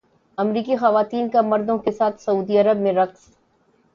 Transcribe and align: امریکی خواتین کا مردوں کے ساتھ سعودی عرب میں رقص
امریکی 0.37 0.75
خواتین 0.77 1.29
کا 1.29 1.41
مردوں 1.41 1.77
کے 1.77 1.91
ساتھ 1.91 2.21
سعودی 2.21 2.57
عرب 2.57 2.77
میں 2.77 2.93
رقص 2.93 3.29